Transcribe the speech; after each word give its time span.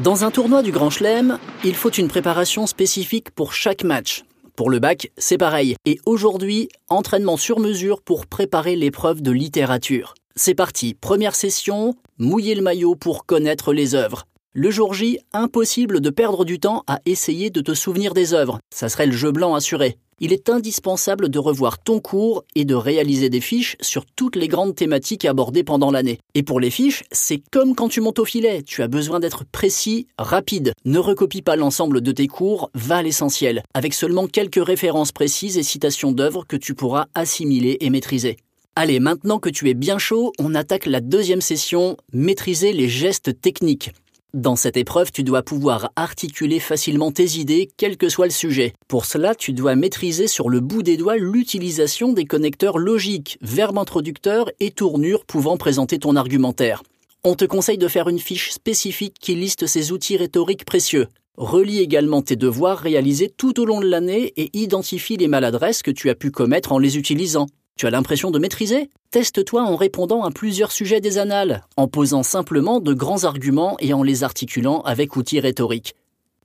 Dans 0.00 0.24
un 0.24 0.32
tournoi 0.32 0.62
du 0.62 0.72
Grand 0.72 0.90
Chelem, 0.90 1.38
il 1.62 1.76
faut 1.76 1.90
une 1.90 2.08
préparation 2.08 2.66
spécifique 2.66 3.30
pour 3.30 3.52
chaque 3.52 3.84
match. 3.84 4.24
Pour 4.56 4.68
le 4.68 4.80
bac, 4.80 5.12
c'est 5.18 5.38
pareil. 5.38 5.76
Et 5.84 6.00
aujourd'hui, 6.04 6.68
entraînement 6.88 7.36
sur 7.36 7.60
mesure 7.60 8.02
pour 8.02 8.26
préparer 8.26 8.74
l'épreuve 8.74 9.22
de 9.22 9.30
littérature. 9.30 10.14
C'est 10.34 10.56
parti, 10.56 10.94
première 10.94 11.36
session, 11.36 11.94
mouiller 12.18 12.56
le 12.56 12.62
maillot 12.62 12.96
pour 12.96 13.24
connaître 13.24 13.72
les 13.72 13.94
œuvres. 13.94 14.24
Le 14.52 14.68
jour 14.72 14.94
J, 14.94 15.20
impossible 15.32 16.00
de 16.00 16.10
perdre 16.10 16.44
du 16.44 16.58
temps 16.58 16.82
à 16.88 16.98
essayer 17.06 17.50
de 17.50 17.60
te 17.60 17.72
souvenir 17.72 18.14
des 18.14 18.34
œuvres. 18.34 18.58
Ça 18.74 18.88
serait 18.88 19.06
le 19.06 19.12
jeu 19.12 19.30
blanc 19.30 19.54
assuré 19.54 19.96
il 20.20 20.32
est 20.32 20.48
indispensable 20.48 21.28
de 21.28 21.38
revoir 21.38 21.78
ton 21.78 22.00
cours 22.00 22.44
et 22.54 22.64
de 22.64 22.74
réaliser 22.74 23.30
des 23.30 23.40
fiches 23.40 23.76
sur 23.80 24.04
toutes 24.06 24.36
les 24.36 24.48
grandes 24.48 24.74
thématiques 24.74 25.24
abordées 25.24 25.64
pendant 25.64 25.90
l'année. 25.90 26.18
Et 26.34 26.42
pour 26.42 26.60
les 26.60 26.70
fiches, 26.70 27.04
c'est 27.12 27.42
comme 27.50 27.74
quand 27.74 27.88
tu 27.88 28.00
montes 28.00 28.18
au 28.18 28.24
filet, 28.24 28.62
tu 28.62 28.82
as 28.82 28.88
besoin 28.88 29.20
d'être 29.20 29.44
précis, 29.44 30.06
rapide. 30.18 30.72
Ne 30.84 30.98
recopie 30.98 31.42
pas 31.42 31.56
l'ensemble 31.56 32.00
de 32.00 32.12
tes 32.12 32.26
cours, 32.26 32.70
va 32.74 32.96
à 32.96 33.02
l'essentiel, 33.02 33.62
avec 33.74 33.94
seulement 33.94 34.26
quelques 34.26 34.64
références 34.64 35.12
précises 35.12 35.58
et 35.58 35.62
citations 35.62 36.12
d'œuvres 36.12 36.44
que 36.46 36.56
tu 36.56 36.74
pourras 36.74 37.06
assimiler 37.14 37.76
et 37.80 37.90
maîtriser. 37.90 38.36
Allez, 38.76 38.98
maintenant 38.98 39.38
que 39.38 39.50
tu 39.50 39.70
es 39.70 39.74
bien 39.74 39.98
chaud, 39.98 40.32
on 40.40 40.52
attaque 40.52 40.86
la 40.86 41.00
deuxième 41.00 41.40
session, 41.40 41.96
maîtriser 42.12 42.72
les 42.72 42.88
gestes 42.88 43.40
techniques. 43.40 43.92
Dans 44.34 44.56
cette 44.56 44.76
épreuve, 44.76 45.12
tu 45.12 45.22
dois 45.22 45.44
pouvoir 45.44 45.92
articuler 45.94 46.58
facilement 46.58 47.12
tes 47.12 47.38
idées, 47.38 47.70
quel 47.76 47.96
que 47.96 48.08
soit 48.08 48.26
le 48.26 48.32
sujet. 48.32 48.72
Pour 48.88 49.04
cela, 49.04 49.36
tu 49.36 49.52
dois 49.52 49.76
maîtriser 49.76 50.26
sur 50.26 50.50
le 50.50 50.58
bout 50.58 50.82
des 50.82 50.96
doigts 50.96 51.16
l'utilisation 51.16 52.12
des 52.12 52.24
connecteurs 52.24 52.78
logiques, 52.78 53.38
verbes 53.42 53.78
introducteurs 53.78 54.50
et 54.58 54.72
tournures 54.72 55.24
pouvant 55.24 55.56
présenter 55.56 56.00
ton 56.00 56.16
argumentaire. 56.16 56.82
On 57.22 57.36
te 57.36 57.44
conseille 57.44 57.78
de 57.78 57.86
faire 57.86 58.08
une 58.08 58.18
fiche 58.18 58.50
spécifique 58.50 59.14
qui 59.20 59.36
liste 59.36 59.68
ces 59.68 59.92
outils 59.92 60.16
rhétoriques 60.16 60.64
précieux. 60.64 61.06
Relis 61.36 61.78
également 61.78 62.20
tes 62.20 62.34
devoirs 62.34 62.78
réalisés 62.78 63.32
tout 63.36 63.60
au 63.60 63.64
long 63.64 63.80
de 63.80 63.86
l'année 63.86 64.32
et 64.36 64.50
identifie 64.52 65.16
les 65.16 65.28
maladresses 65.28 65.84
que 65.84 65.92
tu 65.92 66.10
as 66.10 66.16
pu 66.16 66.32
commettre 66.32 66.72
en 66.72 66.78
les 66.80 66.98
utilisant. 66.98 67.46
Tu 67.76 67.86
as 67.86 67.90
l'impression 67.90 68.30
de 68.30 68.38
maîtriser? 68.38 68.88
Teste-toi 69.10 69.62
en 69.62 69.74
répondant 69.74 70.22
à 70.22 70.30
plusieurs 70.30 70.70
sujets 70.70 71.00
des 71.00 71.18
annales, 71.18 71.64
en 71.76 71.88
posant 71.88 72.22
simplement 72.22 72.78
de 72.78 72.94
grands 72.94 73.24
arguments 73.24 73.76
et 73.80 73.92
en 73.92 74.04
les 74.04 74.22
articulant 74.22 74.80
avec 74.82 75.16
outils 75.16 75.40
rhétoriques. 75.40 75.96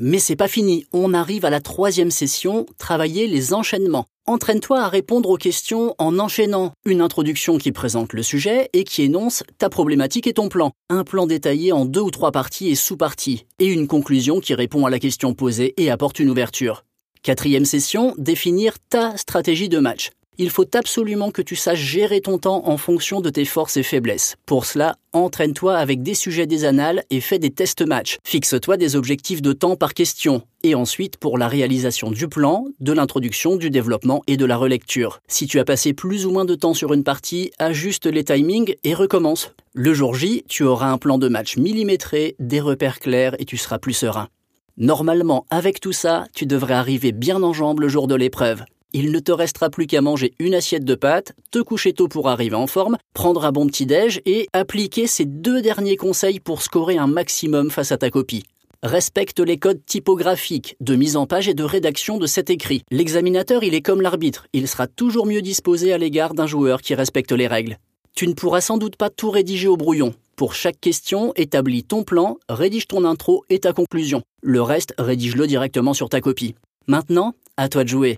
Mais 0.00 0.20
c'est 0.20 0.36
pas 0.36 0.48
fini, 0.48 0.86
on 0.92 1.12
arrive 1.12 1.44
à 1.44 1.50
la 1.50 1.60
troisième 1.60 2.10
session, 2.10 2.64
travailler 2.78 3.26
les 3.26 3.52
enchaînements. 3.52 4.06
Entraîne-toi 4.26 4.80
à 4.80 4.88
répondre 4.88 5.28
aux 5.28 5.36
questions 5.36 5.94
en 5.98 6.18
enchaînant 6.18 6.72
une 6.86 7.02
introduction 7.02 7.58
qui 7.58 7.72
présente 7.72 8.14
le 8.14 8.22
sujet 8.22 8.70
et 8.72 8.84
qui 8.84 9.02
énonce 9.02 9.42
ta 9.58 9.68
problématique 9.68 10.28
et 10.28 10.34
ton 10.34 10.48
plan, 10.48 10.72
un 10.88 11.04
plan 11.04 11.26
détaillé 11.26 11.72
en 11.72 11.84
deux 11.84 12.00
ou 12.00 12.10
trois 12.10 12.32
parties 12.32 12.68
et 12.68 12.74
sous-parties, 12.74 13.44
et 13.58 13.66
une 13.66 13.86
conclusion 13.86 14.40
qui 14.40 14.54
répond 14.54 14.86
à 14.86 14.90
la 14.90 14.98
question 14.98 15.34
posée 15.34 15.74
et 15.76 15.90
apporte 15.90 16.20
une 16.20 16.30
ouverture. 16.30 16.84
Quatrième 17.22 17.64
session, 17.64 18.14
définir 18.16 18.74
ta 18.88 19.16
stratégie 19.16 19.68
de 19.68 19.78
match 19.78 20.10
il 20.38 20.50
faut 20.50 20.76
absolument 20.76 21.32
que 21.32 21.42
tu 21.42 21.56
saches 21.56 21.80
gérer 21.80 22.20
ton 22.20 22.38
temps 22.38 22.62
en 22.68 22.76
fonction 22.76 23.20
de 23.20 23.28
tes 23.28 23.44
forces 23.44 23.76
et 23.76 23.82
faiblesses. 23.82 24.36
Pour 24.46 24.64
cela, 24.64 24.96
entraîne-toi 25.12 25.76
avec 25.76 26.02
des 26.02 26.14
sujets 26.14 26.46
des 26.46 26.64
annales 26.64 27.02
et 27.10 27.20
fais 27.20 27.40
des 27.40 27.50
tests 27.50 27.84
match. 27.84 28.18
Fixe-toi 28.24 28.76
des 28.76 28.94
objectifs 28.94 29.42
de 29.42 29.52
temps 29.52 29.74
par 29.74 29.94
question. 29.94 30.42
Et 30.62 30.74
ensuite, 30.74 31.16
pour 31.16 31.38
la 31.38 31.48
réalisation 31.48 32.10
du 32.10 32.28
plan, 32.28 32.66
de 32.78 32.92
l'introduction, 32.92 33.56
du 33.56 33.70
développement 33.70 34.22
et 34.28 34.36
de 34.36 34.44
la 34.44 34.56
relecture. 34.56 35.20
Si 35.26 35.46
tu 35.46 35.58
as 35.58 35.64
passé 35.64 35.92
plus 35.92 36.24
ou 36.24 36.30
moins 36.30 36.44
de 36.44 36.54
temps 36.54 36.74
sur 36.74 36.92
une 36.92 37.04
partie, 37.04 37.50
ajuste 37.58 38.06
les 38.06 38.24
timings 38.24 38.74
et 38.84 38.94
recommence. 38.94 39.52
Le 39.74 39.92
jour 39.92 40.14
J, 40.14 40.44
tu 40.48 40.62
auras 40.62 40.90
un 40.90 40.98
plan 40.98 41.18
de 41.18 41.28
match 41.28 41.56
millimétré, 41.56 42.36
des 42.38 42.60
repères 42.60 43.00
clairs 43.00 43.34
et 43.40 43.44
tu 43.44 43.56
seras 43.56 43.78
plus 43.78 43.92
serein. 43.92 44.28
Normalement, 44.76 45.44
avec 45.50 45.80
tout 45.80 45.92
ça, 45.92 46.26
tu 46.32 46.46
devrais 46.46 46.74
arriver 46.74 47.10
bien 47.10 47.42
en 47.42 47.52
jambes 47.52 47.80
le 47.80 47.88
jour 47.88 48.06
de 48.06 48.14
l'épreuve. 48.14 48.62
Il 48.94 49.12
ne 49.12 49.18
te 49.18 49.32
restera 49.32 49.68
plus 49.68 49.86
qu'à 49.86 50.00
manger 50.00 50.32
une 50.38 50.54
assiette 50.54 50.84
de 50.84 50.94
pâtes, 50.94 51.34
te 51.50 51.58
coucher 51.58 51.92
tôt 51.92 52.08
pour 52.08 52.28
arriver 52.28 52.56
en 52.56 52.66
forme, 52.66 52.96
prendre 53.12 53.44
un 53.44 53.52
bon 53.52 53.66
petit-déj 53.66 54.22
et 54.24 54.48
appliquer 54.54 55.06
ces 55.06 55.26
deux 55.26 55.60
derniers 55.60 55.96
conseils 55.96 56.40
pour 56.40 56.62
scorer 56.62 56.96
un 56.96 57.06
maximum 57.06 57.70
face 57.70 57.92
à 57.92 57.98
ta 57.98 58.08
copie. 58.08 58.44
Respecte 58.82 59.40
les 59.40 59.58
codes 59.58 59.84
typographiques, 59.84 60.76
de 60.80 60.94
mise 60.94 61.16
en 61.16 61.26
page 61.26 61.48
et 61.48 61.54
de 61.54 61.64
rédaction 61.64 62.16
de 62.16 62.26
cet 62.26 62.48
écrit. 62.48 62.82
L'examinateur, 62.90 63.62
il 63.62 63.74
est 63.74 63.82
comme 63.82 64.00
l'arbitre, 64.00 64.46
il 64.54 64.68
sera 64.68 64.86
toujours 64.86 65.26
mieux 65.26 65.42
disposé 65.42 65.92
à 65.92 65.98
l'égard 65.98 66.32
d'un 66.32 66.46
joueur 66.46 66.80
qui 66.80 66.94
respecte 66.94 67.32
les 67.32 67.48
règles. 67.48 67.76
Tu 68.14 68.26
ne 68.26 68.32
pourras 68.32 68.62
sans 68.62 68.78
doute 68.78 68.96
pas 68.96 69.10
tout 69.10 69.30
rédiger 69.30 69.68
au 69.68 69.76
brouillon. 69.76 70.14
Pour 70.34 70.54
chaque 70.54 70.80
question, 70.80 71.32
établis 71.36 71.84
ton 71.84 72.04
plan, 72.04 72.38
rédige 72.48 72.86
ton 72.86 73.04
intro 73.04 73.44
et 73.50 73.58
ta 73.58 73.72
conclusion. 73.72 74.22
Le 74.40 74.62
reste, 74.62 74.94
rédige-le 74.96 75.46
directement 75.46 75.92
sur 75.92 76.08
ta 76.08 76.20
copie. 76.20 76.54
Maintenant, 76.86 77.34
à 77.56 77.68
toi 77.68 77.84
de 77.84 77.88
jouer. 77.88 78.16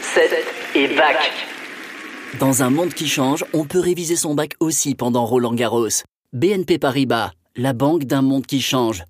7 0.00 0.30
et 0.74 0.88
bac. 0.88 1.16
Dans 2.38 2.62
un 2.62 2.70
monde 2.70 2.94
qui 2.94 3.08
change, 3.08 3.44
on 3.52 3.64
peut 3.64 3.80
réviser 3.80 4.16
son 4.16 4.34
bac 4.34 4.52
aussi 4.60 4.94
pendant 4.94 5.24
Roland 5.24 5.54
Garros. 5.54 6.04
BNP 6.32 6.78
Paribas, 6.78 7.32
la 7.56 7.72
banque 7.72 8.04
d'un 8.04 8.22
monde 8.22 8.46
qui 8.46 8.60
change. 8.60 9.04